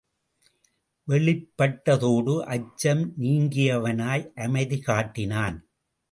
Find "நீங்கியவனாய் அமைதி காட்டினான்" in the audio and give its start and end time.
3.19-5.59